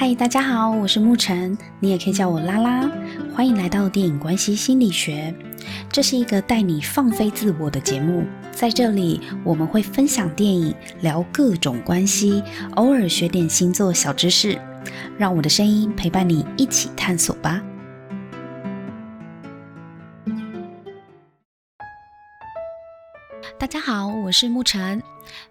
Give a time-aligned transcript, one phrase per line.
[0.00, 2.90] 嗨，大家好，我是沐晨，你也可以叫我拉拉。
[3.34, 5.34] 欢迎来到电影关系心理学，
[5.92, 8.24] 这是一个带你放飞自我的节目。
[8.50, 12.42] 在这里，我们会分享电影，聊各种关系，
[12.76, 14.58] 偶尔学点星座小知识。
[15.18, 17.60] 让我的声音陪伴你一起探索吧。
[23.72, 25.00] 大家好，我是沐晨。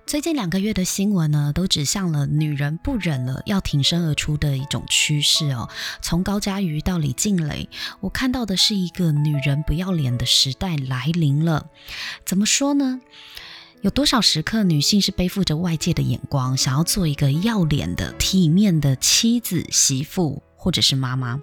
[0.06, 5.70] 最近两个月的新闻呢，都指向了女人不忍了，要挺身而出的一种趋势哦。
[6.02, 7.70] 从高佳瑜到李静蕾，
[8.02, 11.68] 我看到的是一个女人不要脸的时代来临了。
[12.26, 13.00] 怎么说呢？
[13.84, 20.44] 有多少时刻，女性是背负着外界的眼光，想要做一个要脸的、体面的妻子、媳妇？
[20.62, 21.42] 或者是妈妈，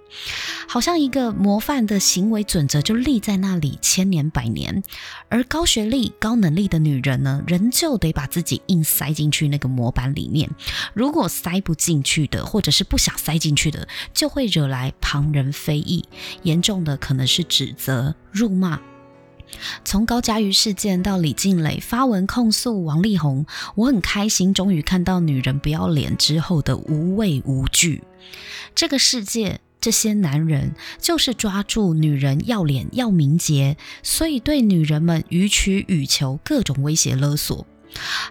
[0.69, 4.83] 好像一个模范的行为准则就立在那里，千年百年。
[5.27, 10.47] 而高学历、高能力的女人呢，仍旧得把自己硬塞进去那个模板里面。
[10.93, 16.05] 如果塞不进去的，或者是不想塞进去的，就会惹来旁人非议，
[16.43, 18.79] 严重的可能是指责、辱骂。
[19.83, 23.45] 从高佳瑜事件到李静蕾发文控诉王力宏，
[23.75, 28.03] 我很开心，终于看到女人不要脸之后的无畏无惧。
[28.75, 37.65] 这个世界，这些男人就是抓住女人要脸要名节，所以对女人们予取予求，各种威胁勒索。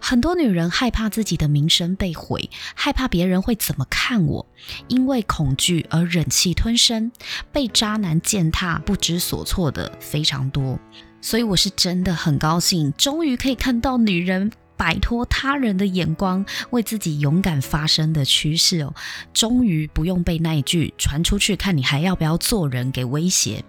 [0.01, 4.47] 很多女人害怕自己的名声被毁，害怕别人会怎么看我，
[4.87, 7.11] 因为恐惧而忍气吞声，
[7.53, 10.79] 被渣男践踏不知所措的非常多。
[11.27, 18.95] 所以我是真的很高兴，终于可以看到女人摆脱他人的眼光，为自己勇敢发声的趋势哦。
[19.35, 23.65] 终于不用被那一句传出去，看你还要不要做人给威胁。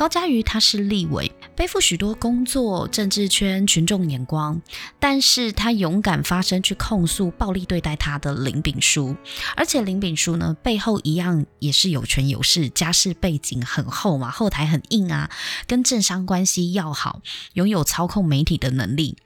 [0.00, 4.58] 高嘉瑜他是立委，背负许多工作、政治圈群众眼光，
[4.98, 9.14] 但是他勇敢发声去控诉暴力对待他的林炳书，
[9.54, 15.30] 而且林炳书呢背后一样也是有权有势，家世背景很厚嘛，后台很硬啊，
[15.66, 17.20] 跟政商关系要好，
[17.52, 19.18] 拥有操控媒体的能力。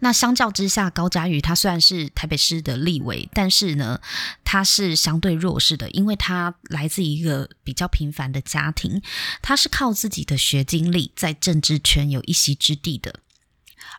[0.00, 4.00] 那相较之下，高嘉瑜他虽然是台北市的立委，但是呢，
[4.44, 9.02] 他是相对弱势的，因为他来自一个比较平凡的家庭，
[9.40, 13.20] 他是靠自己的学经历在政治圈有一席之地的。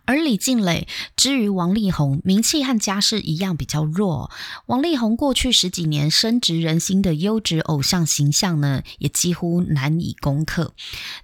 [0.05, 4.29] 而李静蕾之于王力宏，名气和家世一样比较弱。
[4.66, 10.73] 王力宏过去十几年深植人心的优质偶像形象呢，也几乎难以攻克。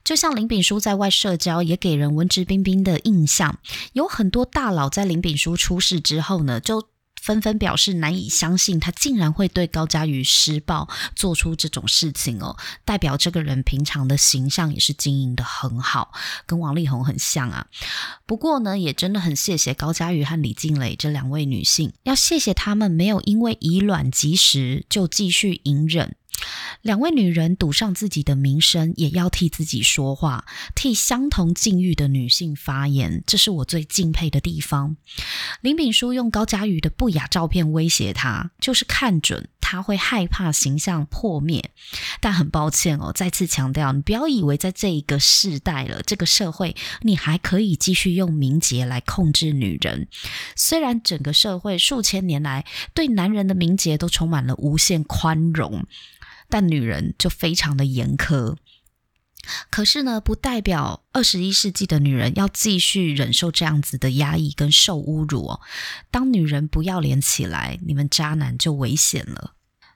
[0.03, 3.59] 就像林炳书在外社交，也给人文质彬彬的印象。
[3.93, 6.87] 有很多大佬在林炳书出事之后呢，就
[7.21, 16.13] 纷纷表示难以相信，他竟然会对高佳瑜施暴，做出这种事情哦，代表这个人平常的形象也是经营的很好，
[16.45, 17.67] 跟王力宏很像啊。
[18.25, 26.15] 不过呢，也真的很谢谢高佳瑜和李静蕾这两位女性，要谢谢他们没有因为以卵击石就继续隐忍。
[26.81, 30.45] 两位女人赌上自己的名声，也要替自己说话，
[30.75, 34.95] 替相同境遇的女性发言，这是我最敬佩的地方。
[35.61, 41.71] 林炳书用高嘉瑜的不雅照片威胁她，就是看准她会害怕形象破灭。
[42.21, 50.07] 但很抱歉哦，再次强调，你不要以为在这一个世代了，这个社会，你还可以继续用名节来控制女人。
[50.55, 55.85] 虽然整个社会数千年来对男人的名节都充满了无限宽容。
[56.49, 58.57] 但女人就非常的严苛，
[59.69, 65.61] 可是呢，不代表二十一世纪的女人要继续忍受这样子的压抑跟受侮辱哦。
[66.11, 69.53] 当女人不要脸起来，你们渣男就危险了。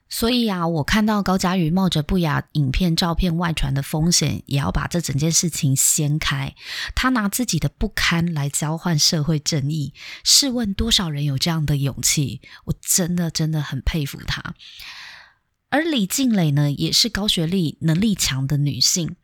[0.08, 6.54] 所以啊，我看到高嘉瑜冒着不雅影片、照片外传的风险，也要把这整件事情掀开。
[6.94, 12.42] 她拿自己的不堪来交换社会正义，试问多少人有这样的勇气？
[12.66, 14.54] 我真的真的很佩服她。
[15.74, 19.16] 而李静蕾呢，也是高学历、能力强的女性。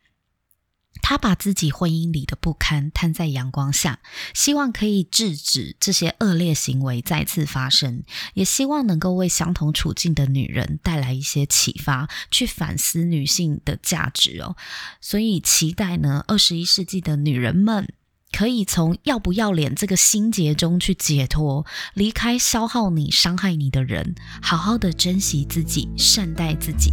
[1.00, 4.00] 她把自己婚姻里的不堪摊在阳光下，
[4.34, 8.02] 希望可以制止这些恶劣行为再次发生，
[8.34, 14.56] 也希望能够为相同处境的女人带来一些启发，去反思女性的价值哦。
[15.00, 17.94] 所以期待呢，二十一世纪的女人们。
[18.32, 26.90] 可以从要不要脸这个心结中去解脱，离开消耗你、伤害你的人，好好的珍惜自己，善待自己。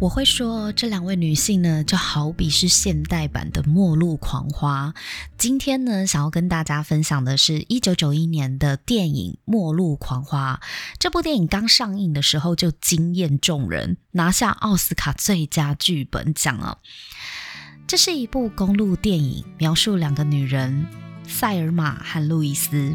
[0.00, 4.94] 我会说，这两位女性呢，就好比是现代版的末路狂花。
[5.36, 10.60] 今天呢，想要跟大家分享的是一九九一年的电影《末路狂花》。
[11.00, 16.78] 这部电影刚上映的时候就惊艳众人，拿下奥斯卡最佳剧本奖啊！
[17.88, 20.86] 这是一部公路电影，描述两个女人，
[21.26, 22.94] 塞尔玛和路易斯。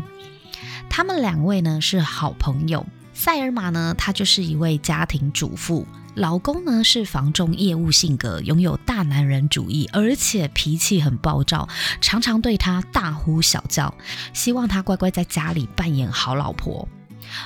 [0.88, 2.86] 他们两位呢是好朋友。
[3.12, 11.68] 塞尔玛呢，她就是一位家庭主妇，老公呢是房中业务性格，拥有大男人主义，而且脾气很暴躁，
[12.00, 13.92] 常常对她大呼小叫，
[14.31, 16.88] 希望她乖乖在家里扮演好老婆。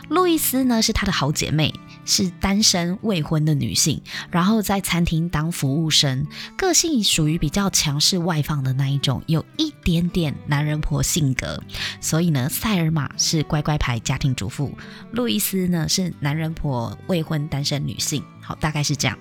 [0.10, 1.74] 路易斯呢是她的好姐妹，
[2.06, 4.01] 是单身未婚的女性，
[4.31, 6.25] 然后在餐厅当服务生，
[6.57, 11.62] 个性属于比较强势外放的那一种，有一点点男人婆性格。
[12.00, 14.75] 所以呢，塞尔玛是乖乖牌家庭主妇，
[15.12, 18.24] 路易斯呢是男人婆未婚单身女性。
[18.42, 19.18] 好，大概是这样。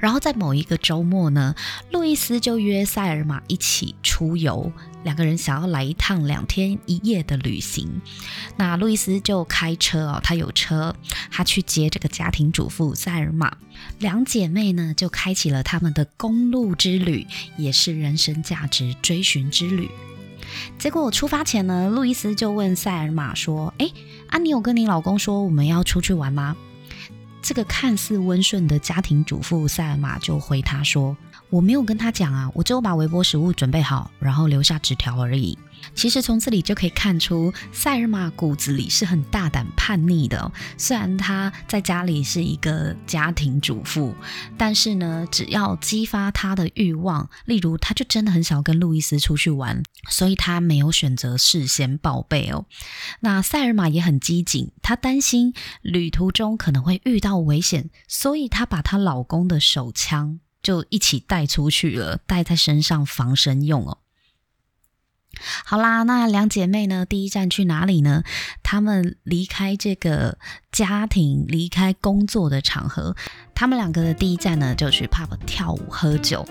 [0.00, 1.54] 然后在某一个周末呢，
[1.90, 4.72] 路易斯就约塞尔玛一起出游，
[5.04, 8.00] 两个人想要来一趟两天一夜的旅行。
[8.56, 10.94] 那路易斯就开车哦，他有车，
[11.30, 13.56] 他去接这个家庭主妇塞尔玛。
[13.98, 17.26] 两姐妹呢就开启了他们的公路之旅，
[17.56, 19.90] 也是人生价值追寻之旅。
[20.78, 23.90] 结果出发前呢，路易斯就问塞尔玛说：“哎，
[24.28, 26.56] 啊，你有跟你老公说我们要出去玩吗？”
[27.46, 31.16] 这个看似温顺的家庭主妇塞尔玛就回他说
[31.48, 35.56] ：“我没有跟他讲啊，我只有把微波食物准备好，然后留下纸条而已。”
[35.94, 40.50] 其实从这里就可以看出，塞尔玛骨子里是很大胆叛逆的。
[40.76, 44.14] 虽然她在家里是一个家庭主妇，
[44.58, 52.66] 但是呢，只要激发她的欲望，例如她就真的很想跟路易斯出去玩，所以她没有选择事先报备哦。
[53.20, 63.98] 那塞尔玛也很机警，她担心旅途中可能会遇到危险，所以她把她老公的手枪就一起带出去了，带在身上防身用哦。
[65.64, 67.04] 好啦，那两姐妹呢？
[67.04, 68.22] 第一站去哪里呢？
[68.62, 70.38] 她们离开这个
[70.72, 73.14] 家庭，离开工作的场合，
[73.54, 76.46] 她们两个的第一站呢，就去 pub 跳舞喝酒。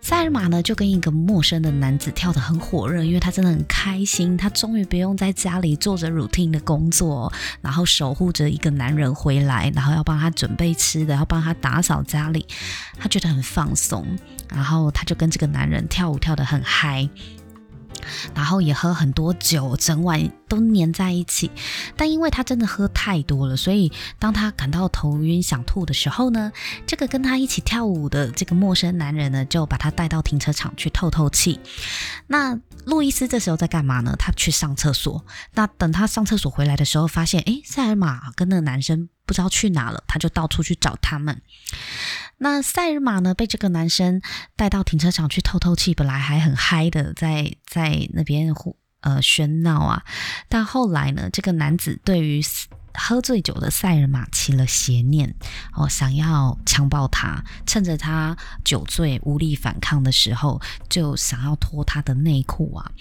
[0.00, 12.46] 塞尔玛呢，就跟一个陌生的男子跳得很火热，因为她真的很开心，她终于不用在家里做着 routine 的工作，然后守护着一个男人回来，然后要帮他准备吃的，要帮他打扫家里，
[12.96, 14.06] 她觉得很放松，
[14.48, 17.08] 然后她就跟这个男人跳舞跳得很嗨。
[18.34, 21.50] 然后也喝很多酒，整晚都黏在一起。
[21.96, 26.52] 但因为他真的喝太多了，所以当他感到头晕想吐的时候呢，
[26.86, 31.60] 这个跟他一起跳舞的这个陌生男人呢，就把他带到停车场去透透气。
[32.26, 34.14] 那路易斯这时候在干嘛呢？
[34.18, 35.24] 他去上厕所。
[35.54, 41.40] 那等他上厕所回来的时候，发现诶，塞尔玛跟那个男生不知道去哪了，他就到处去找他们。
[42.38, 44.20] 那塞尔玛呢，被这个男生
[44.56, 48.54] 带到停车场去透透气，本来还很嗨的，在在那边
[49.00, 50.02] 呃喧闹啊。
[50.48, 52.42] 但后来呢，这个男子对于
[52.92, 55.34] 喝醉酒的塞尔玛起了邪念，
[55.74, 60.60] 哦，想要强暴她，趁着她酒醉无力反抗的时候，
[60.90, 62.92] 就想要脱她的内裤啊。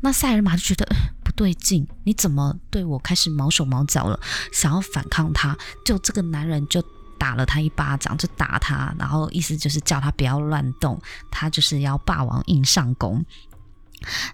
[0.00, 0.86] 那塞尔玛就觉得，
[1.24, 4.18] 不对劲，你怎么对我开始毛手毛脚了？
[4.52, 6.84] 想要反抗他，就这个男人就。
[7.20, 10.98] 打了他一巴掌，就打他，然后意思就是叫他不要乱动，
[11.30, 13.22] 他就是要霸王硬上弓。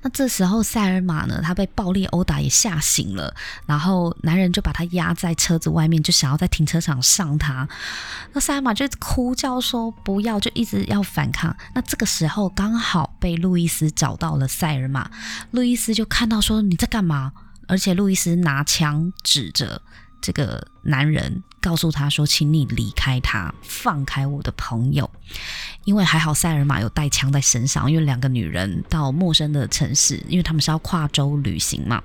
[0.00, 3.34] 那这时候塞尔玛呢，他被暴力殴打也吓醒了，
[3.66, 7.68] 然后男人就把他压在车子外面，就想要在停车场上他。
[8.32, 11.56] 那塞尔玛就哭叫说不要，就一直要反抗。
[11.74, 15.10] 那这个时候刚好被路易斯找到了塞尔玛，
[15.50, 17.32] 路易斯就看到说你在干嘛？
[17.66, 19.82] 而且路易斯拿枪指着
[20.26, 21.44] 这个男人。
[21.58, 25.10] 告诉他说：“请你离开他，放开我的朋友。
[25.84, 32.00] 因为还好塞尔玛有带枪在身上，因为两个女人到陌生的城市，因为他们是要跨州旅行嘛，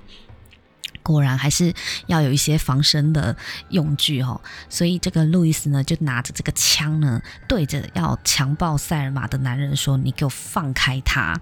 [1.04, 1.72] 果然还是
[2.08, 3.36] 要有一些防身的
[3.68, 4.40] 用具哦。
[4.68, 11.40] 所以这个路易斯呢，就拿着这个枪呢，对着要强暴塞尔玛的男人说：‘你给我放开他。’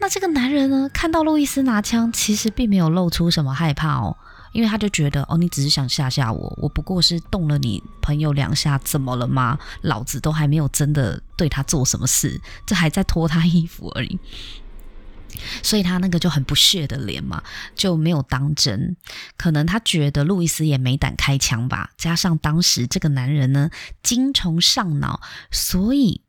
[0.00, 4.18] 那这个男人呢，看到路易斯拿枪，其实并没有露出什么害怕哦。”
[4.52, 9.58] 因为他就觉得哦，你只是想吓吓我，我不过是动了你朋友两下，怎么了吗？
[9.82, 14.18] 老子都还没有真的对他做什么事，这还在脱他衣服而已。
[15.62, 17.42] 所以他那个就很不屑的脸嘛，
[17.74, 18.96] 就没有当真。
[19.36, 23.70] 可能他觉得路易斯也没胆开枪吧，加上当时这个男人呢，
[24.02, 26.22] 精虫上脑，所以。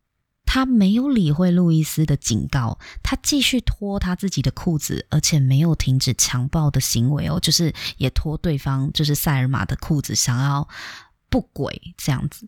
[0.52, 10.68] 他没有理会路易斯的警告，他继续脱他自己的裤子，而且没有停止强暴的行为哦，就是也脱对方，就是塞尔玛的裤子，想要
[11.30, 12.48] 不轨这样子。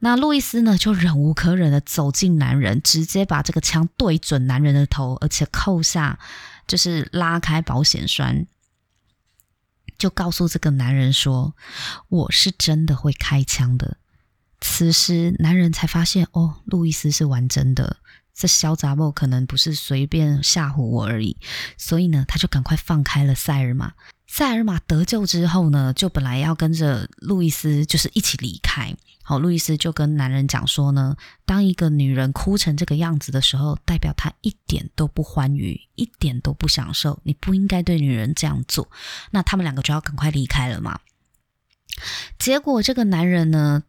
[0.00, 6.18] 那路易斯呢，就忍无可忍的走近男人，直接把这个枪对准男人的头，而且扣下，
[6.66, 8.48] 就是拉开保险栓，
[9.96, 11.54] 就告诉这个男人说
[12.10, 13.98] ：“我是真的会开枪的。”
[14.64, 17.96] 此时，男人才发现，哦，路易斯是玩真的，
[18.32, 21.36] 这小杂货可能不是随便吓唬我而已，
[21.76, 23.92] 所以呢，他就赶快放开了塞尔玛。
[24.28, 28.94] 塞尔玛得救之后呢，就本来要跟着路易斯就是一起离开。
[29.24, 37.20] 好，路易斯就跟男人讲说呢，当一个女人哭成这个样子的时候，代表她一点都不欢愉，一点都不享受。
[37.24, 38.88] 你不应该对女人这样做。
[39.32, 41.00] 那他们两个就要赶快离开了嘛。
[42.38, 43.82] 结果这个男人呢，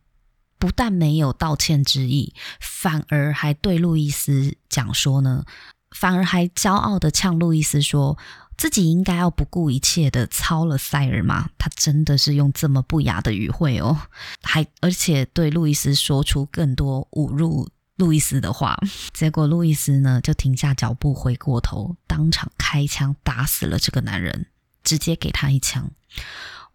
[0.63, 5.43] 不但没有道歉之意，反而还对路易斯讲说呢，
[5.91, 8.17] 反而还骄傲的呛路易斯说，
[8.58, 11.50] 自己应该要不顾一切的操了塞尔玛。
[11.58, 14.03] 他真的是用这么不雅的语汇哦，
[14.41, 18.79] 还而且对路易斯说出更多侮辱路易斯的话。
[19.12, 24.46] 结果路易斯呢，就停下脚步，回过头，当场开枪打死了这个男人，
[24.82, 25.91] 直接给他一枪。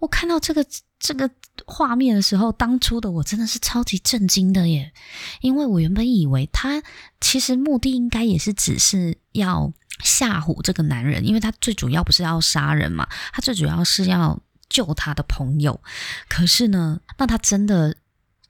[0.01, 0.63] 我看到这个
[0.99, 1.31] 这个
[1.67, 4.93] 画面的时候，当初的我真的是超级震惊的耶，
[5.41, 6.83] 因为我原本以为他
[7.21, 15.81] 其实目的应该也是只是要吓唬这个男人，因为他最主要不是要杀人嘛，他最主要是要救他的朋友。
[16.29, 17.97] 可是呢，那他真的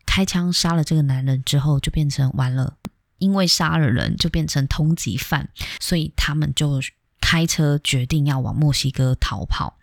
[0.07, 2.77] 开枪杀了这个男人之后，就变成完了，
[3.19, 5.49] 因为杀了人就变成通缉犯，
[5.81, 6.81] 所以他们就。
[7.21, 9.77] 开车决定要往墨西哥逃跑，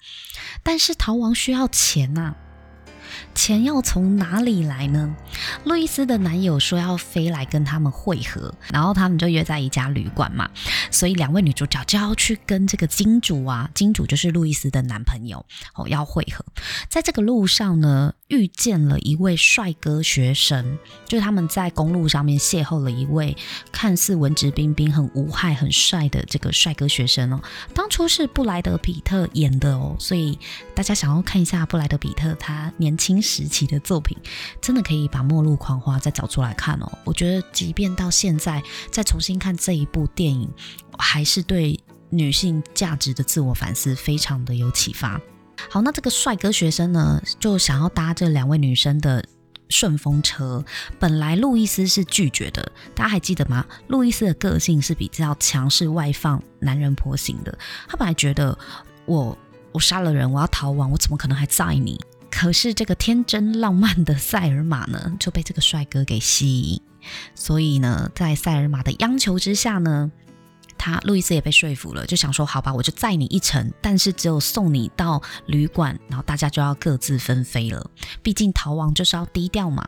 [0.63, 2.35] 但是逃亡需要钱呐、啊。
[3.33, 5.15] 钱要从哪里来呢？
[5.63, 10.49] 路易斯的男友说要飞来跟他们会合，然后他们就约在一家旅馆嘛。
[10.89, 15.45] 所以两位女主角就要去跟这个金主啊，金主就是路易斯的男朋友
[15.75, 16.45] 哦，要会合。
[16.89, 23.35] 在这个路上呢，遇见了一位帅哥学生，就是他们在公路上面邂逅了一位
[23.71, 27.41] 看似文质彬彬、很无害、很帅的这个帅哥学生哦。
[27.73, 30.39] 当初是布莱德彼特演的哦，所以
[30.73, 34.17] 大家想要看一下布莱德彼特他年轻新时期的作品，
[34.59, 36.91] 真的可以把《末路狂花》再找出来看哦。
[37.03, 40.51] 我觉得，即便到现在再重新看这一部电影，
[40.97, 45.21] 还是对女性价值的自我反思非常的有启发。
[45.69, 49.23] 好，那这个帅哥学生呢，就想要搭这两位女生的
[49.69, 50.65] 顺风车。
[50.99, 53.63] 本来路易斯是拒绝的，大家还记得吗？
[53.87, 57.55] 路易斯的个性是比较强势、外放、男人婆型的。
[57.87, 58.57] 他本来觉得
[59.05, 59.37] 我
[59.71, 61.99] 我杀了人，我要逃亡，我怎么可能还载你？
[62.37, 66.81] 可是这个天真浪漫的塞尔玛呢，就被这个帅哥给吸引，
[67.33, 70.11] 所以呢，在塞尔玛的央求之下呢，
[70.77, 77.89] 他路易斯也被说服了，就想说好吧，我就载你一程，但是只有送你到旅馆，然后大家就要各自分飞了。
[78.21, 79.87] 毕竟逃亡就是要低调嘛。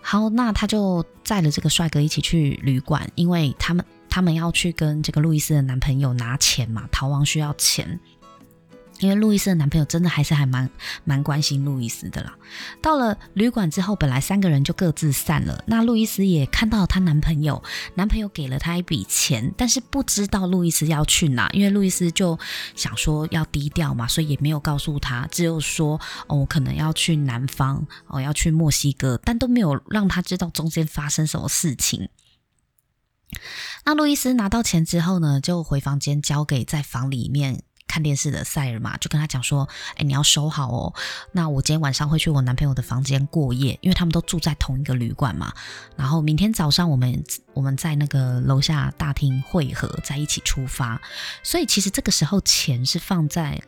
[0.00, 8.00] 好，那他就载了这个帅哥一起去旅馆，因为他们他们要去跟这个路易斯的男朋友拿钱嘛，逃亡需要钱。
[9.00, 10.70] 因为路易斯的男朋友真的还是还蛮
[11.04, 12.34] 蛮关心路易斯的啦。
[12.80, 15.62] 到了旅馆之后，本来三个人就各自散了。
[15.66, 17.62] 那路易斯也看到她男朋友，
[17.94, 22.38] 男朋友给了她一笔钱，但是不知道路易斯要去哪，因为路易斯就
[22.74, 32.08] 想说要低调嘛，所以也没有告诉他，只有说哦，我可能要去南方，哦，要去墨西哥，但都没有让他知道中间发生什么事情。
[33.84, 37.62] 那路易斯拿到钱之后呢，就回房间交给在房里面。
[37.94, 40.92] 看电视的塞尔玛就跟他讲说：“哎，你要收好哦。
[41.30, 45.52] 那我今天晚上会去我男朋友的房间过夜，因为他们都住在同一个旅馆嘛。
[45.94, 47.22] 然后明天早上我们
[47.52, 51.00] 我们在那个楼下大厅会合，在一起出发。
[51.44, 53.62] 所以其实这个时候钱是放在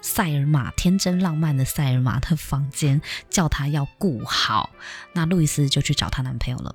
[0.00, 3.00] 塞尔玛天真浪漫的塞尔玛的房间，
[3.30, 4.70] 叫他要顾好。
[5.12, 6.74] 那路易斯就去找她男朋友了。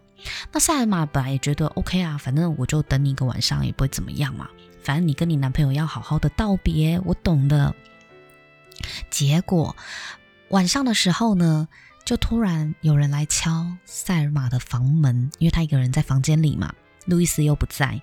[0.53, 4.48] 那塞尔玛本来也觉得 OK 啊，反正我就等你一个晚上也不会怎么样嘛。”
[4.88, 7.75] 反正你跟你男朋友要好好的道别，我懂的。
[9.10, 9.75] 结果
[10.48, 11.67] 晚上的时候呢，
[12.06, 16.74] 就突然有人来敲塞尔玛的房门，因为她一个人在房间里嘛。
[17.08, 18.02] 路易斯又不在，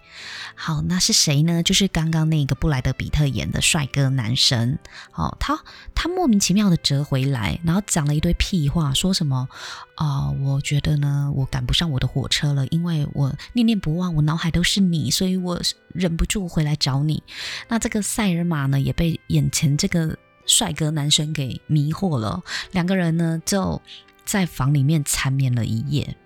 [0.54, 1.62] 好，那是谁呢？
[1.62, 4.78] 就是刚刚那个布莱德彼特演的帅哥男神。
[5.10, 5.62] 好，他
[5.94, 9.46] 他莫名其妙的折回来，然后讲了一堆屁话，说什么
[9.94, 15.60] 啊、我觉得呢，我赶不上我的火车了，因为我念念不忘，我脑海都是你，所以我
[15.92, 17.22] 忍不住回来找你。
[17.68, 22.42] 那这个塞尔玛呢，也被眼前这个帅哥男生给迷惑了，
[22.72, 23.80] 两个人呢就
[24.24, 26.16] 在房里面缠绵了一夜，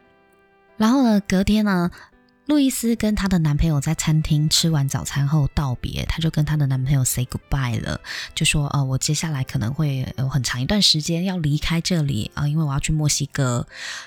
[0.77, 1.91] 然后呢，隔天呢。
[2.49, 8.01] 路易斯跟她的男朋友在餐厅吃完早餐后道别，她就跟她的男朋友 say goodbye 了，
[8.35, 13.67] 就说：“呃，我接下来可能会有很长一段时间要离开这里啊，因为我要去墨西哥。”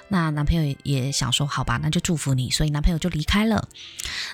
[0.10, 3.70] 那男朋友也想说：“好吧，那就祝福你。”所以男朋友就离开了。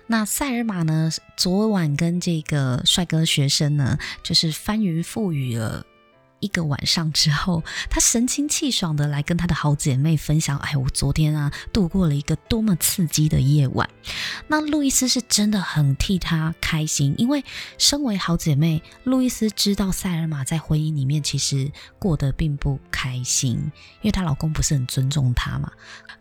[0.08, 5.86] 那塞尔玛呢，昨晚跟这个帅哥学生呢，就是翻云覆雨了
[6.40, 13.90] 一个晚上之后，她神清气爽的来跟她的好姐妹分享：“哎，我昨天啊度过了一个多么刺激的夜晚。”
[14.48, 17.44] 那路易斯是真的很替她开心，因为
[17.78, 23.58] 身为好姐妹，路易斯知道塞尔玛在婚姻里面其实过得并不开心，
[24.02, 25.72] 因为她老公不是很尊重她嘛。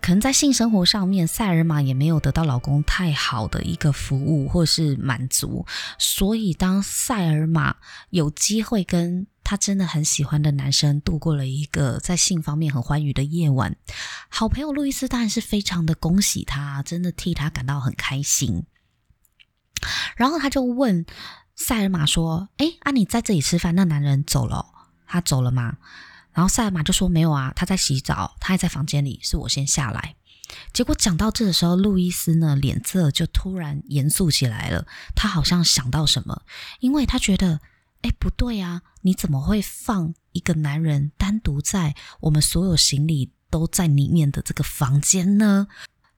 [0.00, 5.66] 可能在性生活上面，塞尔玛也没有得到老公太好的一个服务或是满足，
[5.98, 7.76] 所以当塞尔玛
[8.10, 13.76] 有机会跟他真的很喜欢的男生度过了一个在性方面很欢愉的夜晚，
[14.28, 18.64] 好朋友路易斯当然是非常的恭喜他，真的替他感到很开心。
[20.16, 21.06] 然后他就问
[21.54, 24.66] 塞尔玛说：“哎，啊你在这里吃饭，那男人走了，
[25.06, 25.76] 他走了吗？”
[26.34, 30.16] 然后塞尔玛就说：“没有啊，他在洗澡，他还在房间里，是我先下来。”
[30.74, 36.42] 结果讲到这的时候，路易斯呢脸色就突然严肃起来了，他好像想到什么，
[36.80, 37.60] 因为他觉得。
[38.02, 38.82] 哎，不对啊！
[39.02, 45.68] 你怎么会放一个男人单独在我们所有行李都在里面的这个房间呢？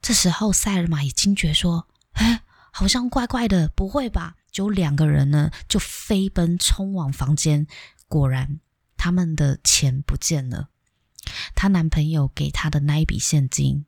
[0.02, 2.42] 这时候塞尔玛也惊觉说：“哎，
[2.73, 7.66] 好像怪怪的，不会吧？”就两个人呢，就飞奔冲往房间，
[8.08, 8.61] 果然
[8.97, 10.70] 他们的钱不见了，
[11.54, 13.85] 她男朋友给她的那一笔现金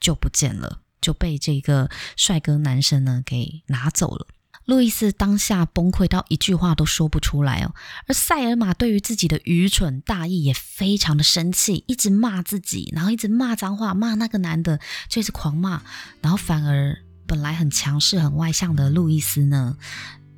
[0.00, 4.26] 就不见了，就被这个帅哥男生呢给拿走了。
[4.66, 7.74] 路易斯当下崩溃到一句话都说不出来哦，
[8.06, 15.82] 而塞尔玛对于自己的愚蠢大意也非常的生气，一直骂自己，然后一直骂脏话，骂那个男的，就是狂骂，
[16.22, 19.76] 然后反而本来很强势、很外向的路易斯呢，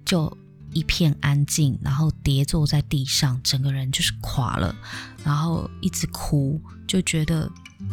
[0.05, 0.37] 就
[0.73, 4.75] 一片安静，然后跌坐在地上，整个人就是垮了，
[5.25, 7.49] 然后一直哭，就觉得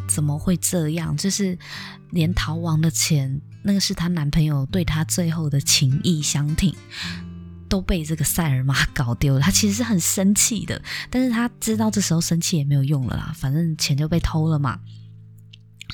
[0.07, 1.15] 怎么会这样？
[1.15, 1.55] 就是
[2.09, 3.39] 连逃亡的钱。
[3.63, 6.75] 那个是她男朋友对她最后的情意相挺，
[7.67, 9.39] 都被这个塞尔玛搞丢了。
[9.39, 14.79] 她其实是很生气的，但是她知道这时候生气也没有用了啦，反正钱就被偷了嘛。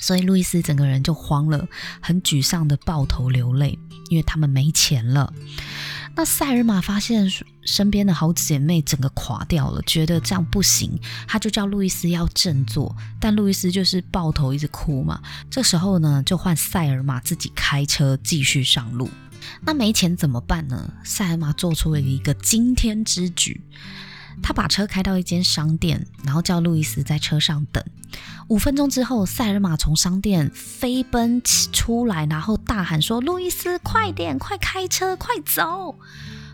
[0.00, 1.68] 所以路易斯整个人就慌了，
[2.00, 5.32] 很沮丧的抱头流泪，因为他们没钱了。
[6.14, 7.30] 那塞尔玛发现
[7.62, 15.22] 身边的好姐妹整个垮掉了，觉得这样不行，她就叫路易斯要振作，但路易斯就是抱头一直哭嘛。
[15.50, 19.08] 这时候呢，就换塞尔玛自己开车继续上路。
[19.62, 20.92] 那没钱怎么办呢？
[21.04, 23.62] 塞尔玛做出了一个惊天之举。
[24.42, 27.82] 他把车开到一间商店，然后叫路易斯在车上等。
[28.48, 35.96] 五分钟之后，塞尔玛从商店飞奔出来，然后大喊说：“路易斯，快点，快开车，快走！”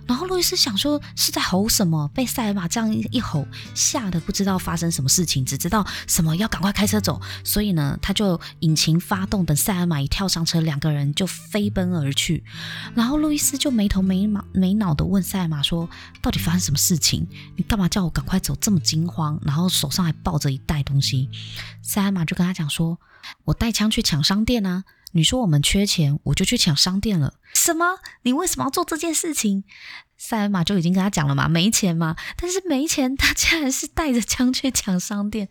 [0.06, 7.20] 然后路易斯想说是在吼什么，被塞尔玛这样一吼，吓得不知道发生什么事情，只知道什么要赶快开车走。
[7.44, 12.44] 所以呢，他就引擎发动，等塞尔玛一跳上车，两个人就飞奔而去。
[12.94, 15.88] 然后路易斯就没头没脑没脑的问塞尔玛说
[16.22, 17.26] ：“到底发生什么事情？
[17.56, 19.40] 你干嘛叫我赶快走，这么惊慌？
[19.44, 21.28] 然后手上还抱着一袋东西。”
[21.82, 22.98] 塞尔玛就跟他讲说
[23.44, 24.84] ：“我带枪去抢商店啊。”
[25.16, 27.34] 你说我们缺钱，我就去抢商店了。
[27.54, 27.98] 什么？
[28.22, 29.64] 你为什么要做这件事情？
[30.18, 32.16] 塞尔玛就已经跟他讲了嘛，没钱嘛。
[32.36, 35.48] 但是没钱，他竟然是带着枪去抢商店，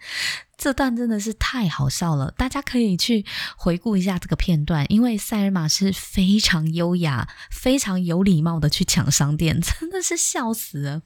[0.58, 2.32] 这段真的是太好笑了。
[2.32, 3.26] 大家可以去
[3.58, 11.02] 回顾一下这个片段，因为塞尔玛是非常优雅、非常有礼貌的去抢商店， 真的是笑死了。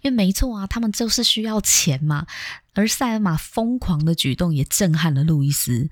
[0.00, 2.26] 因为没错啊，他们就是需要钱嘛。
[2.74, 5.88] 而塞尔玛疯狂的举动也震撼了路易斯。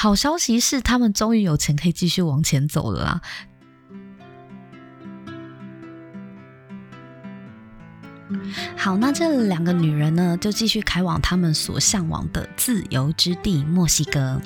[0.00, 3.20] 好消息是，他们终于有钱可以继续往前走了啦。
[8.76, 14.40] 好，那这两个女人呢，就继续开往他们所向往的自由之地——墨西哥。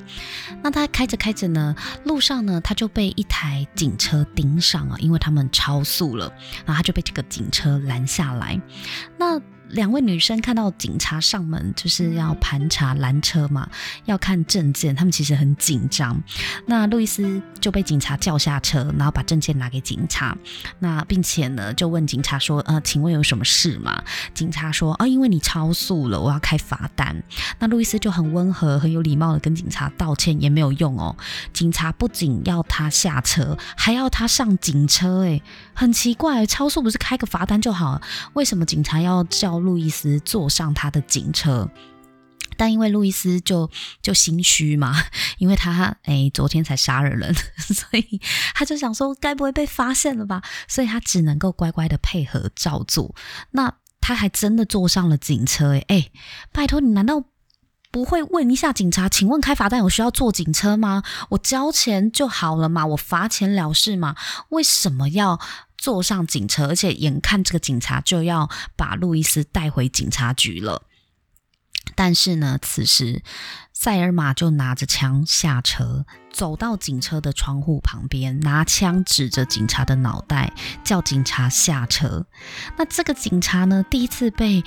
[0.62, 6.32] 那她开着开着呢，路上呢，她就被一台警车盯上了，因为他们超速了，
[6.64, 8.58] 然后她就被这个警车拦下来。
[9.18, 9.38] 那
[9.72, 13.68] 两位女生看到警察上门，就是要盘查拦车嘛，
[14.04, 16.22] 要看证件，他们其实很紧张。
[16.66, 20.36] 那路易斯就被警察叫下车，然后把证件拿给警察，
[20.78, 24.02] 那并且呢就问警察说：“呃，请问有什么事吗？”
[24.34, 27.22] 警察说：“啊，因为你超速了，我要开罚单。”
[27.58, 31.16] 那路易斯就很温和、很有礼貌的跟警察道歉，也没有用哦。
[31.54, 37.98] 警察不仅要他下车，还要他上警车，诶，很奇怪，超速不是开个罚单就好，
[38.34, 39.61] 为什么警察要叫？
[39.62, 41.70] 路易斯坐上他的警车，
[42.56, 43.70] 但因为路易斯就
[44.02, 44.94] 就心虚嘛，
[45.38, 48.20] 因为他哎昨天才杀了人， 所以
[48.54, 53.14] 他就想说该不会被发现了吧，所以他只能够乖乖的配合照做。
[53.52, 56.10] 那他还真的坐上了警车，哎哎，
[56.52, 57.24] 拜托你难道
[57.90, 59.08] 不会问一下警察？
[59.08, 61.02] 请问开罚单有需要坐警车吗？
[61.30, 64.16] 我交钱就好了嘛，我罚钱了事嘛，
[64.50, 65.38] 为什么要？
[65.82, 70.84] 坐上警车，而且眼看这个警察就要把路易斯带回警察局了。
[71.96, 73.24] 但是呢，此时
[73.72, 82.26] 塞尔玛就拿着枪下车，走到警车的窗户旁边，拿枪指着警察的脑袋，叫警察下车。
[82.78, 84.62] 那这个警察呢，第一次被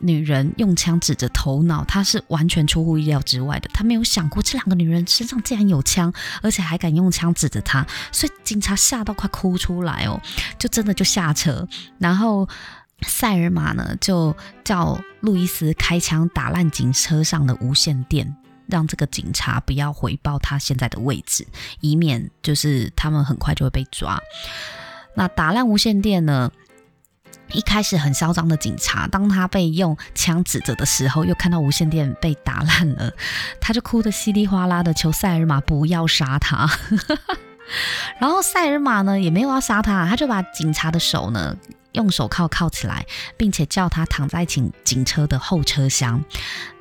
[0.00, 3.70] 女人用枪指着头脑，他是完全出乎意料之外的。
[3.72, 10.20] 他没有想过这两个女人身上竟然有枪，而且还敢用枪指着他，所以警察吓到快哭出来哦，
[10.58, 12.48] 就真的就下车，然后。
[13.06, 18.34] 塞尔玛呢，就叫路易斯开枪打烂警车上的无线电，
[18.68, 21.46] 让这个警察不要回报他现在的位置，
[21.80, 24.18] 以免就是他们很快就会被抓。
[25.14, 26.50] 那打烂无线电呢，
[27.52, 33.12] 一开始很嚣张的警察，当他被用枪指着的时候，又看到无线电被打烂了，
[33.60, 36.68] 他就哭得稀里哗啦的，求塞尔玛不要杀他。
[38.20, 41.56] 然后塞尔玛呢，也没有要杀他，他就把警察的手呢。
[41.92, 43.06] 用手铐铐起来，
[43.38, 46.22] 并且叫他躺在警警车的后车厢，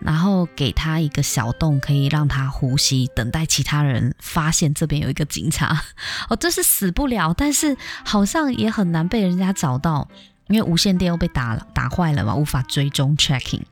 [0.01, 5.82] 然后给他一个小洞，可以让他呼吸，等待其他人发现这边有一个警察。
[6.28, 10.10] 哦，这是死不了，但是好像也很难被人家找到，
[10.48, 13.64] 因为无线电又被打了打坏了嘛，无法追踪 tracking。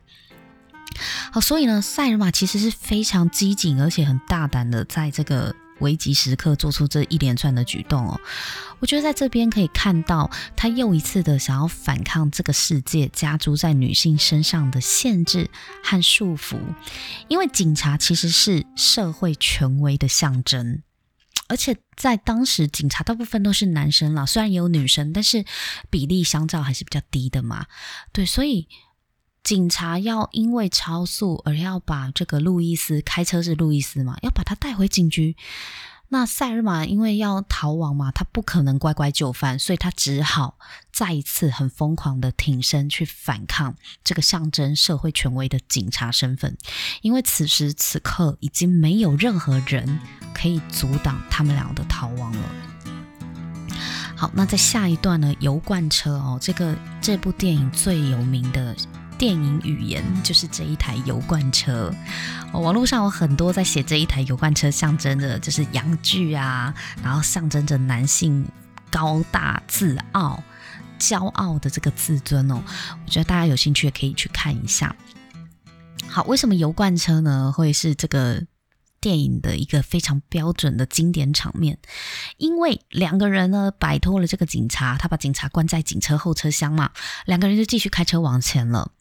[1.32, 5.54] 好，所以呢，塞尔玛其实是非常机警而且很大胆的，在这个。
[5.80, 8.20] 危急时刻做出这一连串的举动哦，
[8.78, 15.50] 我觉得在这边可以看到他又一次的想要反抗这个世界加诸在女性身上的限制
[15.82, 16.58] 和束缚，
[17.26, 20.80] 因为警察其实是社会权威的象征，
[21.48, 25.44] 而且在当时警察大部分都是男生啦，虽然也有女生，但是
[25.90, 27.66] 比例相较还是比较低的嘛，
[28.12, 28.68] 对，所以。
[29.44, 35.36] 警察要因为超速而要把这个路易斯，开车是路易斯嘛，要把他带回警局。
[36.08, 40.58] 那塞尔玛因为要逃亡嘛，他不可能乖乖就范，所以他只好
[40.92, 46.56] 再一次很疯狂的挺身去反抗这个象征社会权威的警察身份。
[47.02, 49.98] 因为此时此刻已经没有任何人
[50.32, 52.50] 可以阻挡他们俩的逃亡了。
[54.16, 58.76] 好，那在下一段呢，油罐车哦，这个这部电影最有名的。
[59.16, 61.92] 电影语言就是这一台油罐车，
[62.52, 68.46] 网络上有很多在写这一台油罐车象征着就是阳具啊，然后象征着男性
[68.90, 70.42] 高大自傲、
[70.98, 72.62] 骄傲的这个自尊哦。
[73.04, 74.94] 我觉得大家有兴趣也可以去看一下。
[76.08, 78.42] 好，为什么油罐车呢会是这个？
[79.04, 81.78] 电影的一个非常标准的经典场面，
[82.38, 86.90] 因为两个人呢摆脱了这个警察，他把警察关在警车后车厢嘛，
[87.26, 88.92] 两个人就继续开车往前了。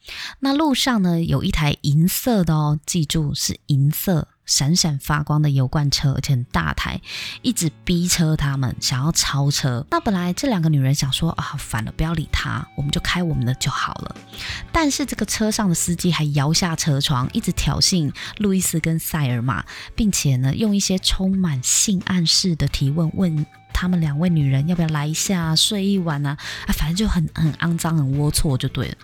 [0.41, 4.27] 那路上呢有一台银色的哦，记住是银色。
[4.45, 7.01] 闪闪发光的油罐车，而且很大台，
[7.41, 9.85] 一直逼车他们想要超车。
[9.89, 14.15] 那本来这两个女人想说啊，烦了，不要理他，我们就开我们的就好了。
[14.71, 19.63] 但是这个车上的司机还摇下车窗，一直挑衅路易斯跟塞尔玛，
[19.95, 26.37] 并且呢，用一些充满性暗示的提问，问他们两位女人要不要来一下睡一晚啊？
[26.67, 28.95] 啊，反正就很很肮脏、很龌龊就对了。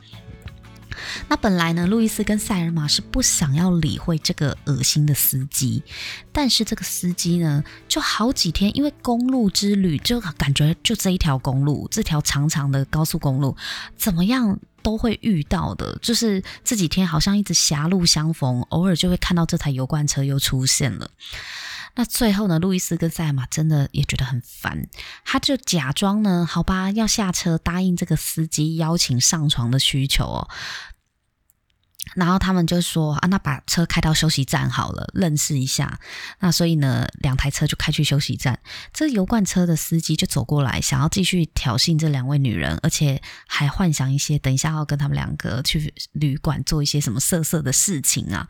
[1.27, 5.83] 那本来呢，路易斯跟塞尔玛是不想要理会这个恶心的司机，
[6.31, 13.55] 但是这个司机呢，就好几天，因为公路之旅，就感觉就这一条公路，这条长长的高速公路，
[13.97, 21.09] 怎么样都会遇到的，就是这几天好像一直狭路相逢，偶尔就会看到这台油罐车又出现了。
[21.95, 24.87] 那最后呢，路易斯跟塞尔玛真的也觉得很烦，
[25.25, 30.49] 他就假装呢，好吧，要下车答应这个司机邀请上床的需求哦。
[32.15, 35.99] 然后他们就说啊，那把车开到休息站好了，认识一下。
[36.39, 38.59] 那所以呢，两台车就开去休息站。
[38.91, 48.47] 这油罐车的司机就走过来，想要继续挑衅这两位女人，而且还幻想一些等一下要跟他们两个去旅馆做一些什么色色的事情啊。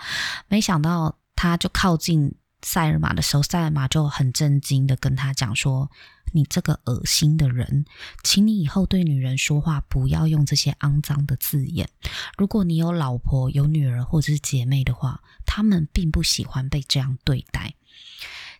[0.47, 5.89] 没想到他就靠近塞尔玛的时候，塞尔玛就很震惊的跟他讲说。
[6.31, 7.85] 你这个恶心的人，
[8.23, 11.89] 请你以后对女人说话不要用这些肮脏的字眼。
[12.37, 17.73] 如果你有老婆、有女儿或者是姐妹的话，她们并不喜欢被这样对待。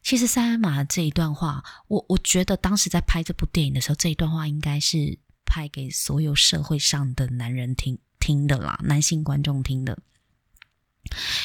[0.01, 9.99] 其实塞尔玛这一段话，我我觉得当时在拍这部电影的时候，这一段话应该是拍给所有社会上的男人听听的啦，男性观众听的，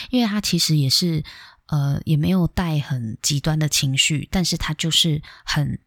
[0.08, 1.22] 因为他其实也是
[1.66, 5.78] 呃，也没有带很极端的情绪，但是他就是很。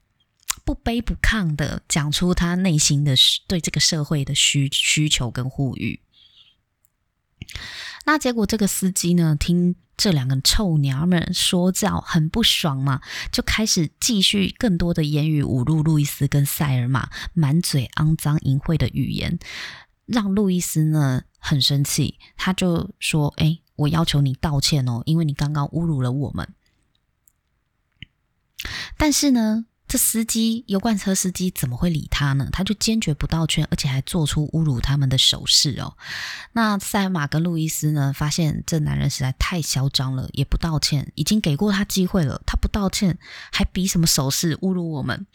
[0.66, 3.16] 不卑不亢的讲出他内心的
[3.48, 6.02] 对这个社会的需需求跟呼吁。
[8.06, 13.00] 那结果这个司机呢，听这两个臭娘们说教，很不爽嘛，
[13.32, 19.40] 就开始继续更多的言语侮辱路易斯跟塞尔玛，满嘴肮脏淫秽的语言，
[20.08, 26.48] 让路易斯呢很生气，他就说：“哎，我要求你道歉哦，因为你刚刚侮辱了我们。”
[28.98, 32.50] 但是呢，这司机油罐车司机怎么会理他呢？
[32.52, 35.96] 他就坚决不道歉，而且还做出侮辱他们的手势哦。
[36.54, 43.20] 那塞尔玛跟路易斯呢，发现这男人实在太嚣张了，也不道歉，已经给过他机会了，他不道歉，
[43.52, 45.28] 还比什么手势侮辱我们？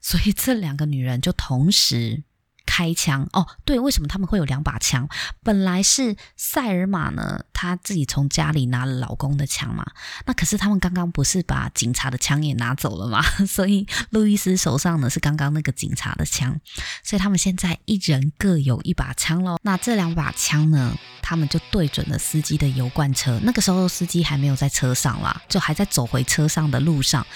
[0.00, 2.24] 所以这两个女人就同时。
[2.68, 5.08] 开枪哦，对，为什么他们会有两把枪？
[5.42, 9.84] 本来是塞尔玛呢，她自己从家里拿了老公的枪嘛。
[10.26, 13.22] 那可是他们刚刚不是把警察的枪也拿走了吗？
[13.48, 16.60] 所以路易斯手上呢是刚刚那个警察的枪，
[17.02, 19.56] 所以他们现在一人各有一把枪喽。
[19.62, 23.40] 那这两把枪呢，他们就对准了司机的油罐车。
[23.42, 27.26] 那个时候司机还没有在车上啦，就还在走回车上的路上。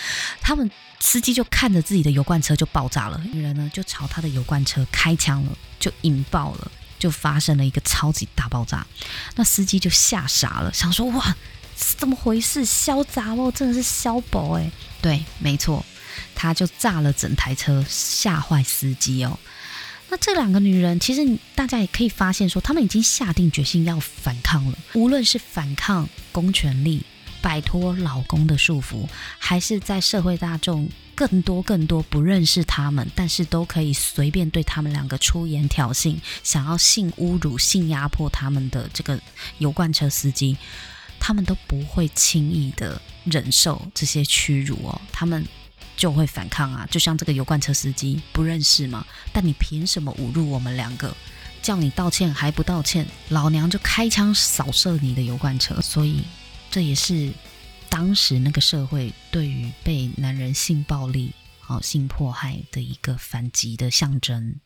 [0.42, 0.70] 他们。
[1.04, 8.86] 司机就看着自己的油罐车就爆炸了，女人呢就朝他的油罐车开枪了，就引爆了，就发生了一个超级大爆炸。
[9.34, 11.36] 那司机就吓傻了，想说哇，
[11.76, 12.64] 怎么回事？
[12.64, 14.70] 嚣杂哦，真的是嚣宝哎。
[15.02, 15.84] 对，没错，
[16.36, 19.36] 他就炸了整台车，吓坏司机哦。
[20.08, 27.04] 那这两个女人，其实大家也可以发现说，她们已经下定决心要反抗了，无论是反抗公权力。
[27.42, 29.06] 摆脱老公的束缚，
[29.38, 39.20] 还是在社会大众更多更多不认识他们，但是都可以随便对他们两个出言挑衅，想要性侮辱、性压迫他们的这个
[39.58, 40.56] 油罐车司机，
[41.18, 45.44] 他们都不会轻易的忍受这些屈辱哦，他们
[45.96, 46.86] 就会反抗啊！
[46.90, 49.04] 就像这个油罐车司机不认识吗？
[49.32, 51.14] 但你凭什么侮辱我们两个？
[51.60, 55.80] 叫你道歉还不道歉，老娘就开枪扫射你的油罐车！
[55.80, 56.22] 所以。
[56.72, 57.30] 这也是
[57.90, 64.58] 当时那个社会对于被男人性暴力、好性迫害的一个反击的象征。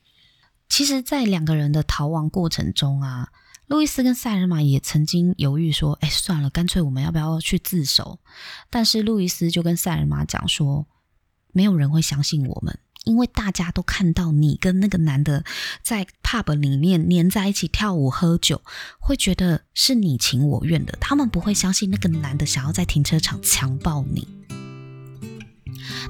[0.68, 3.32] 其实，在两个人的逃亡过程中啊，
[3.66, 8.20] 路易斯跟塞尔玛也曾经犹豫说：“哎，算了，干脆我们要不要去自首？”
[8.70, 10.86] 但是路易斯就跟塞尔玛讲说
[11.52, 15.44] ：“没有人会相信我们。”因为大家都看到你跟那个男的
[15.80, 18.62] 在 pub 里面黏在一起跳舞喝酒，
[18.98, 20.98] 会觉得是你情我愿的。
[21.00, 24.26] 他们不会相信那个男的想要在停车场强暴你。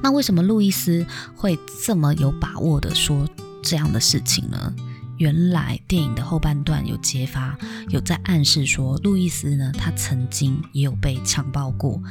[0.02, 1.06] 那为什么路易斯
[1.36, 3.28] 会这么有把握的说
[3.62, 4.74] 这样的事情呢？
[5.18, 12.02] 原来电影的后半段有揭发，有在暗示说，路易斯呢，他曾经也有被强暴过，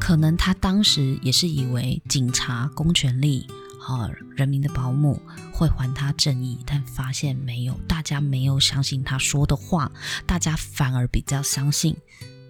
[0.00, 3.48] 可能他当时也是以为警察、公权力。
[3.80, 5.20] 好，人民的保姆
[5.52, 9.90] 会还他正义，但发现没有，大家没有相信他说的话，
[10.26, 11.96] 大家反而比较相信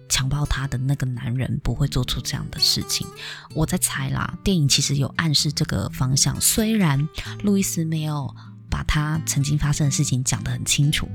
[0.09, 3.07] 强暴他的那个男人不会做出这样的事情。
[3.55, 7.07] 我在猜啦，电影其实有暗示这个方向，虽然
[7.43, 8.35] 路易斯没有
[8.69, 11.07] 把他曾经发生的事情讲得很清楚，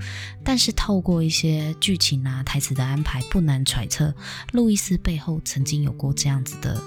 [0.43, 4.15] 但是透过一些剧情啊、台词的安排，不难揣测，
[4.53, 6.83] 路易斯背后曾经有过这样子的。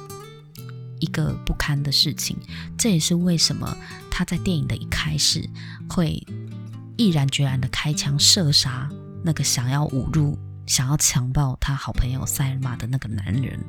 [0.99, 2.37] 一个不堪的事情，
[2.77, 3.75] 这也是为什么
[4.09, 5.49] 他在电影的一开始
[5.89, 6.25] 会
[6.97, 8.89] 毅然决然的开枪射杀
[9.23, 13.59] 那个想要侮辱、想要强暴他好朋友塞尔玛的那个男人。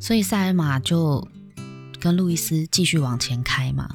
[0.00, 1.26] 所以塞尔玛就
[2.00, 3.88] 跟路易斯继续往前开嘛。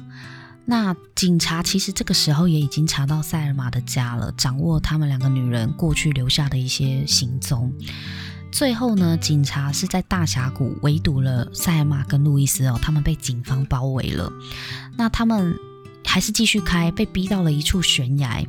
[0.64, 7.72] 那警察其实这个时候也已经查到塞尔玛的家了，掌握他们两个女人过去留下的一些行踪。
[8.52, 14.30] 最后呢，警察是在大峡谷围堵了塞尔玛跟路易斯哦，他们被警方包围了。
[14.96, 15.58] 那他们
[16.04, 18.44] 还是继续开，被逼到了一处悬崖。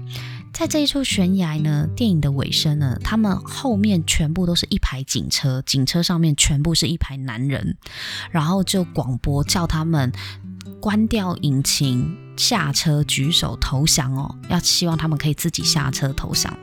[0.51, 7.75] 在这一处悬崖呢，电影的尾声呢，他们后面全部都是一排警车，警车上面全部是一排男人，
[8.29, 10.11] 然后就广播叫他们
[10.79, 16.55] 关掉引擎，下车举手投降哦，要希望他们可以自己下车投降。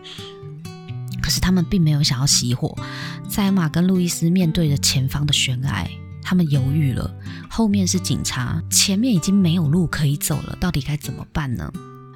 [1.21, 2.77] 可是他们并没有想要熄火。
[3.29, 5.89] 塞尔玛跟路易斯面对着前方的悬崖，
[6.23, 7.11] 他们犹豫了。
[7.49, 11.73] 后面是警察，前面已经没有路可以走了，到底该怎么办呢？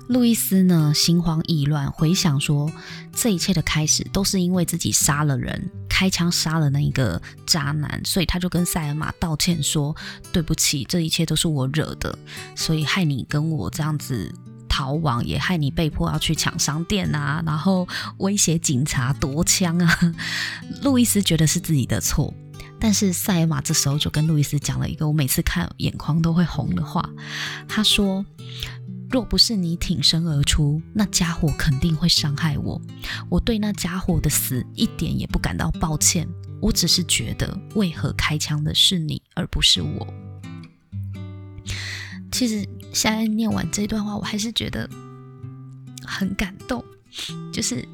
[0.08, 2.70] 路易斯呢，心慌意乱，回想说，
[3.14, 9.96] 这一切的开始都是因为自己杀了人，开枪杀了那一个渣男，所以他就跟塞尔玛道歉说
[10.30, 12.18] ：“对不起，这一切都是我惹的，
[12.54, 14.30] 所以害你跟我这样子。”
[14.74, 17.86] 逃亡也害你被迫要去抢商店啊，然后
[18.18, 20.14] 威胁警察夺枪啊。
[20.82, 22.34] 路易斯觉得是自己的错，
[22.80, 27.08] 但是塞尔玛这时候就跟路易斯讲了一个我每次看眼眶都会红的话。
[27.68, 28.26] 他说
[29.08, 32.80] ：“若不是你挺身而出，那家伙肯定会伤害我。
[33.30, 36.26] 我对那家伙的死一点也不感到抱歉，
[36.60, 40.04] 我只是觉得，为何开枪的是你而不是我？
[42.32, 44.88] 其实现在念完这段话，我还是觉得
[46.06, 46.82] 很感动。
[47.52, 47.86] 就是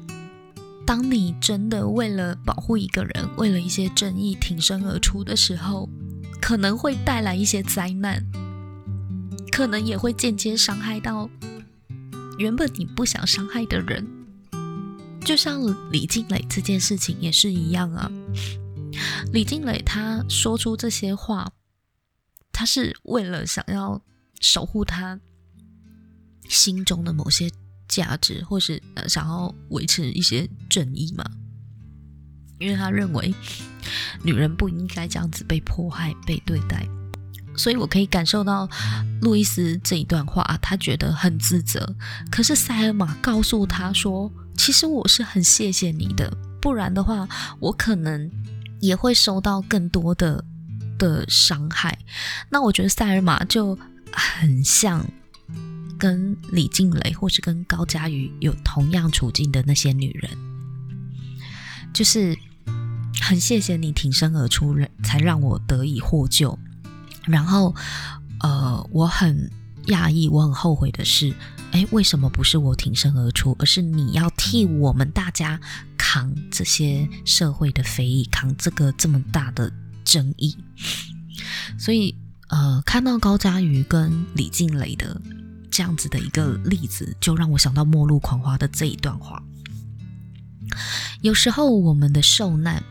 [0.85, 5.89] 当你真的为了保护一个人，为了一些正义挺身而出的时候，
[6.39, 8.23] 可能会带来一些灾难。
[9.51, 11.29] 可能也会间接伤害到
[12.37, 14.07] 原本你不想伤害的人，
[15.25, 15.61] 就像
[15.91, 18.09] 李静蕾这件事情也是一样啊。
[19.33, 21.51] 李静蕾她说出这些话，
[22.53, 24.01] 她是为了想要
[24.41, 25.17] 守护她
[26.49, 27.49] 心中的某些
[27.87, 31.23] 价值，或是呃想要维持一些正义嘛。
[32.59, 33.33] 因为他认为
[34.21, 36.85] 女人不应该这样子被迫害、被对待。
[37.57, 38.69] 所以我可以感受到
[39.19, 41.95] 路易斯这一段话，他觉得很自责。
[42.31, 47.27] 可是塞尔玛告诉他说：“其实我是很谢谢你的，不然的话，
[47.59, 48.31] 我可能
[48.79, 50.45] 也会受到更多的
[50.99, 51.97] 的伤害。”
[52.49, 53.77] 那我觉得塞尔玛就
[54.13, 55.05] 很像
[55.97, 60.31] 跟李静蕾或是跟高嘉瑜有同样处境的那些女人，
[61.93, 62.37] 就是
[63.21, 66.57] 很谢谢你挺身而出，才让我得以获救。
[67.25, 67.75] 然后，
[68.39, 69.51] 呃，我很
[69.87, 71.33] 讶异，我很后悔的是，
[71.71, 75.59] 哎，为什么不是我挺身而出，而是你要替我们大家
[75.97, 79.71] 扛这些社会的非议，扛这个这么大的
[80.03, 80.57] 争议？
[81.77, 82.15] 所以，
[82.51, 85.19] 呃，看到高嘉瑜跟李静蕾的
[85.71, 89.41] 这样子的一个例子，就让我想到《末路狂花》的这一段话。
[91.21, 92.83] 有时候我们的受难，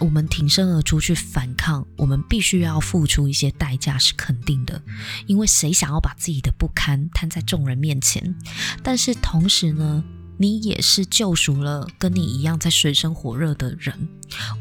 [0.00, 4.80] 我们挺身而出去反抗，我们必须要付出一些代价是肯定的，
[5.26, 8.34] 因为谁想要把自己的不堪摊在众人面前？
[8.82, 10.04] 但是同时呢，
[10.36, 13.94] 你也是救赎了跟你一样在水深火热的人。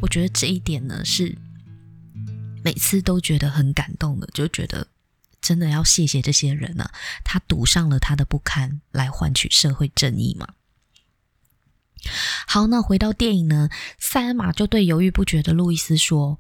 [0.01, 1.37] 我觉得这一点呢，是
[2.63, 4.87] 每次都觉得很感动的，就觉得
[5.41, 6.91] 真的要谢谢这些人啊，
[7.23, 10.47] 他赌上了他的不堪来换取社会正义嘛。
[12.47, 16.39] 好，那回到电影呢，塞尔玛就对犹豫不决的路易斯说：“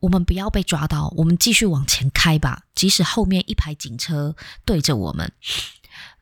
[0.00, 5.32] 我们不要被抓到，我们继续往前开吧，即使后面一排警车对着我们。”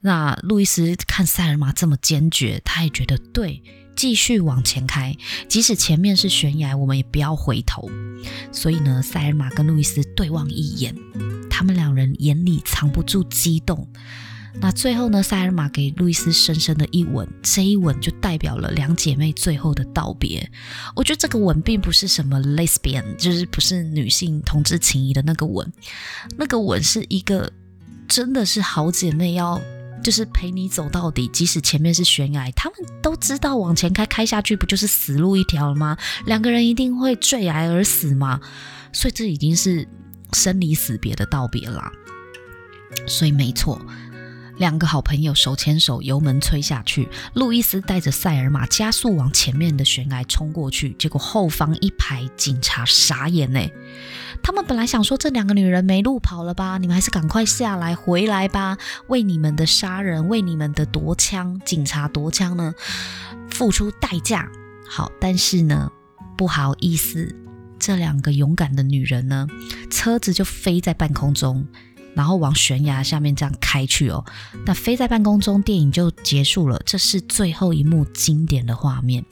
[0.01, 3.63] 那路易斯看塞尔玛这么坚决，他也觉得对，
[4.03, 7.89] 继续往前开，即使前面是悬崖，我们也不要回头。
[8.51, 10.93] 所以呢，塞尔玛跟路易斯对望一眼，
[11.49, 13.87] 他们两人眼里藏不住激动。
[14.61, 20.51] 那最后呢，塞尔玛给路易斯深深的一吻，这一吻就代表了两姐妹最后的道别。
[20.97, 25.73] 我觉得这个吻并不是什么 lesbian，就是不是女性同志情谊的那个吻，
[26.37, 27.53] 那个吻是一个
[28.09, 29.63] 真的是好姐妹要
[30.03, 35.97] 就是陪你走到底，即使前面是悬崖，他们都知道往前开开下去不就是死路一条了吗？
[36.27, 38.41] 两个人一定会坠崖而死吗？
[38.93, 39.89] 所以这已经是
[40.33, 41.91] 生离死别的道别了。
[43.07, 43.81] 所以没错。
[44.63, 47.09] 两个好朋友手牵手，油门催下去。
[47.35, 53.61] 路易斯带着塞尔玛加速往前面的悬崖冲过去，结果后方一排警察傻眼呢。
[54.41, 56.79] 他们本来想说，这两个女人没路跑了吧？
[56.79, 62.73] 你们还是赶快下来回来吧，为你们的杀人，为你们的夺枪，警察夺枪呢，
[63.51, 64.49] 付出代价。
[64.89, 65.91] 好，但是呢，
[66.39, 67.35] 不好意思，
[67.81, 69.49] 这两个勇敢的女人呢，
[69.91, 71.67] 车子就飞在半空中。
[72.15, 74.25] 然后往悬崖下面这样开去哦，
[74.67, 76.81] 那飞在半空中，电影就结束了。
[76.85, 79.25] 这是最后一幕经典的画面，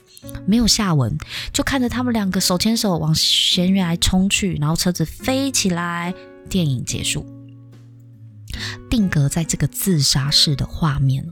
[0.45, 1.17] 没有下文，
[1.53, 6.13] 就看着他们两个手牵手往悬崖冲去，然后车子飞起来，
[6.49, 7.25] 电影结束，
[8.89, 11.25] 定格在这个自杀式的画面。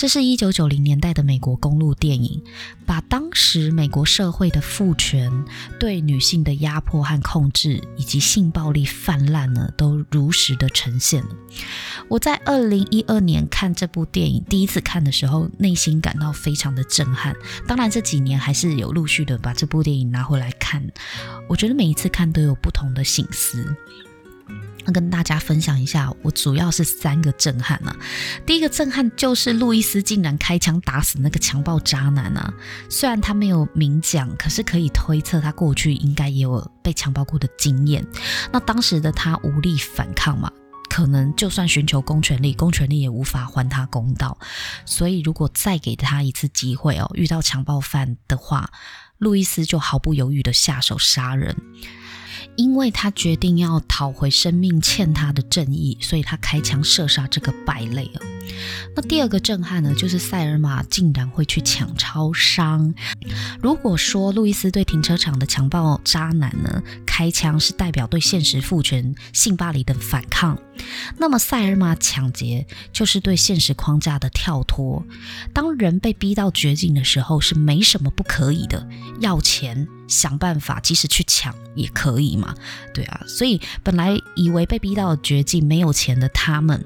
[0.00, 2.42] 这是一九九零年代的美国公路电影，
[2.86, 5.30] 把当时美国社会的父权
[5.78, 11.28] 对女性的压迫和控制，以及性暴力泛滥呢，都如实的呈现了。
[12.08, 17.36] 我在二零一二年看这部电影，第一次看的时候，内心感到非常的震撼。
[17.68, 20.82] 当然这几年还是有陆续的把这部电影拿回来看，
[21.46, 23.76] 我觉得每一次看都有不同的醒思。
[24.92, 27.96] 跟大家分享一下，我主要是三个震撼啊。
[28.44, 32.52] 第一个震撼就是路易斯竟然开枪打死那个强暴渣男啊！
[32.88, 38.06] 虽然他没有明讲，可是可以推测他过去应该也有被强暴过的经验。
[38.52, 40.50] 那当时的他无力反抗嘛，
[40.88, 44.38] 可能就算寻求公权力，公权力也无法还他公道。
[44.84, 48.70] 所以如果再给他一次机会哦，遇到强暴犯的话，
[49.18, 51.56] 路易斯就毫不犹豫的下手杀人。
[52.60, 58.20] 因为他决定要讨回生命欠他的正义，所以他开枪射杀这个败类了。
[58.94, 62.92] 那第二个震撼呢，就是塞尔玛竟然会去抢超商。
[63.62, 70.58] 如果说路易斯对停车场的强暴渣男呢开枪是代表对现实父权、性暴力的反抗，
[71.16, 75.02] 那么塞尔玛抢劫就是对现实框架的跳脱。
[75.54, 78.86] 当人被逼到绝境的时候，是没什么不可以的，
[79.20, 82.54] 要钱想办法，即使去抢也可以嘛？
[82.92, 86.84] 对啊，所以本来以为被逼到绝境没有钱的他们。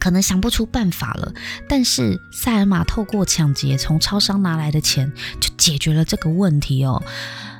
[0.00, 1.32] 可能想不出办法了，
[1.68, 7.02] 但是塞尔玛透过抢劫从超商拿来的钱就解决了这个问题哦。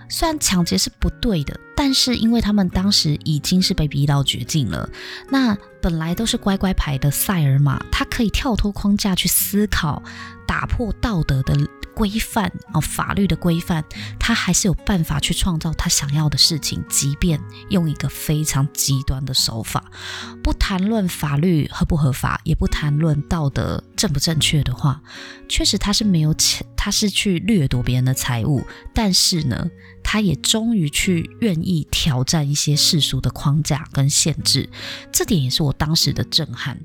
[0.08, 4.88] 虽然抢劫是不对的，但是因为他们当时已经是被逼到绝境了，
[5.30, 10.02] 那本来都是乖乖牌的塞尔玛，他可以跳脱框架去思考，
[10.46, 11.54] 打破道德的
[11.98, 13.84] 规范哦，法律的规范，
[14.20, 17.40] 他还是有办法去创造他想要的事情，即便
[17.70, 19.90] 用一个非常极端的手法。
[20.40, 25.02] 不谈论法律合不合法，也不谈论道德正不正确的话，
[25.48, 29.68] 确实他是没有钱，他是去掠夺别人的财物，但是呢，
[30.04, 34.70] 他也终于去愿意挑战一些世俗的框架跟限制，
[35.12, 36.78] 这点也是我当时的震撼。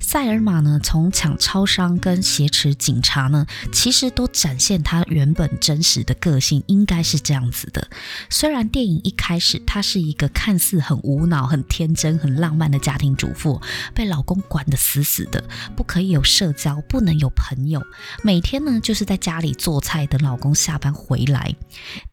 [0.00, 7.88] 塞尔玛呢，从抢超商跟挟持警察呢，其实都展现他原本真实的个性，应该是这样子的。
[8.30, 13.60] 虽然电影一开始她是一个看似很无脑、很天真、很浪漫的家庭主妇，
[13.94, 15.42] 被老公管得死死的，
[15.76, 17.82] 不可以有社交，不能有朋友，
[18.22, 21.54] 每天呢就是在家里做菜等老公下班回来。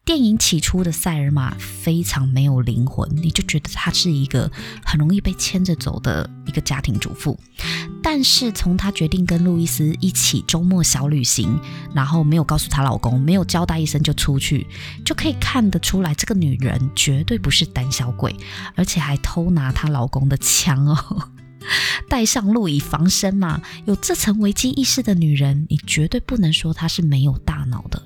[0.04, 4.50] 电影起初的塞尔玛非常没有灵魂，你就觉得她是一个
[4.84, 7.38] 很容易被牵着走的一个家庭主妇。
[8.02, 11.58] 但是从她决定跟路易斯一起周末小旅行，
[11.94, 14.66] 然后没有告诉她老公，没有交代一声就出去，
[15.04, 18.34] 就可以看得出来，这个女人绝对不是胆小鬼，
[18.74, 21.30] 而且还偷拿她老公的枪哦，
[22.08, 23.62] 带上路以防身嘛。
[23.86, 28.02] 有这层危机意识的女人，你绝对不能说她是没有大脑的。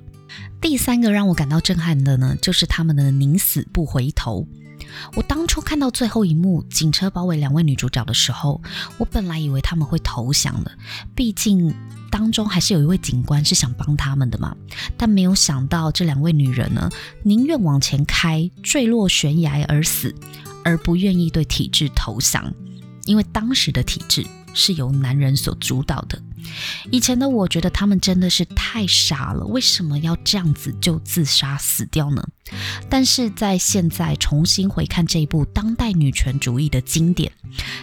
[0.61, 4.47] 第三个让我感到震撼的呢，就是他们的宁死不回头。
[5.14, 8.61] 我当初看到最后一幕，警车包围两位女主角的时候，
[8.99, 10.72] 我本来以为他们会投降的，
[11.14, 11.74] 毕竟
[12.11, 14.57] 当中还是有一位警官是想帮他们的嘛。
[14.97, 16.91] 但没有想到这两位女人呢，
[17.22, 20.14] 宁愿往前开，坠落悬崖而死，
[20.64, 22.53] 而不愿意对体制投降，
[23.05, 26.20] 因为当时的体制是由男人所主导的。
[26.91, 32.23] 以前的我觉得他们真的是太傻了，为什么要这样子就自杀死掉呢？
[32.89, 37.31] 但是在现在重新回看这一部当代女权主义的经典，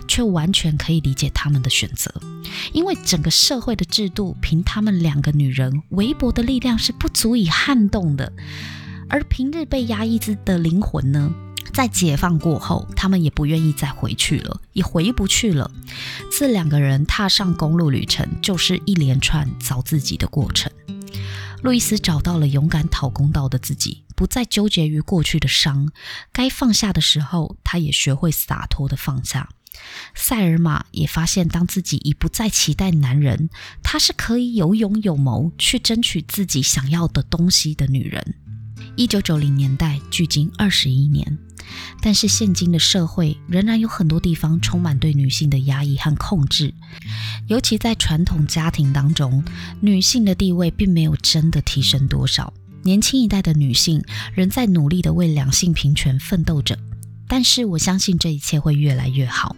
[0.07, 2.13] 却完全可以理解他们的选择，
[2.73, 8.33] 因为整个社会的制度凭他们两个女人微薄的力量是不足以撼动的，
[9.07, 11.31] 而平日被压抑着的灵魂呢？
[11.75, 15.69] 在解放过后，他们也不愿意再回去了，也回不去了。
[16.31, 20.71] 这两个人踏上公路旅程，就是一连串找自己的过程。
[21.61, 25.91] 路易斯找到了勇敢讨公道的自己，不再纠结于过去的伤，
[26.31, 29.49] 该放下的时候，他也学会洒脱的放下。
[30.13, 33.49] 塞尔玛也发现，当自己已不再期待男人，
[33.83, 38.35] 她是可以有勇有谋去争取自己想要的东西的女人。
[38.95, 41.37] 一九九零年代，距今二十一年。
[42.01, 46.73] 但是现今的社会仍然有很多地方充满对女性的压抑和控制，
[47.47, 49.43] 尤其在传统家庭当中，
[49.81, 52.53] 女性的地位并没有真的提升多少。
[52.83, 54.03] 年轻一代的女性
[54.33, 56.77] 仍在努力地为两性平权奋斗着，
[57.27, 59.55] 但是我相信这一切会越来越好。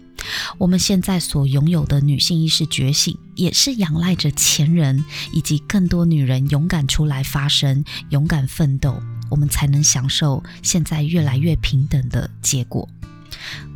[0.58, 5.04] 我们现在所拥有的女性意识觉醒，也是仰赖着前人
[5.34, 9.02] 以及更多女人勇敢出来发声、勇敢奋斗。
[9.30, 12.88] 我们才能享受现在越来越平等的结果。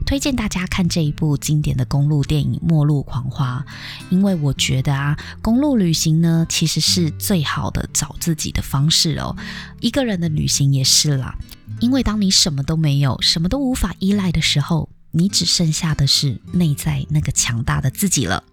[0.05, 3.65] 推荐大家看这一部经典的公路电影《末路狂花》，
[4.09, 9.37] 因为我觉得啊，公路旅行呢，其实是最好的找自己的方式哦。
[9.79, 11.37] 一个人的旅行也是啦，
[11.79, 18.43] 因为当你什么都没有，什么都无法依赖的时候，你只剩下的是内在那个强大的自己了。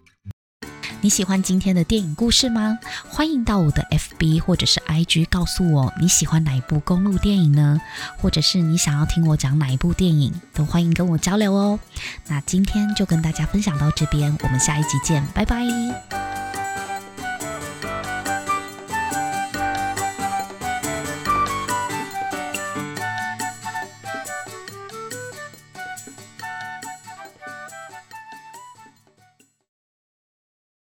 [1.01, 2.78] 你喜欢今天的电影故事吗？
[3.09, 7.80] 欢迎到我的 FB 或者是 IG 告诉我你喜欢哪一部公路电影呢？
[8.18, 11.78] 或者是你想要听我讲哪一部电影，都欢迎跟我交流哦。
[12.26, 16.28] 那今天就跟大家分享到这边，我们下一集见，拜拜。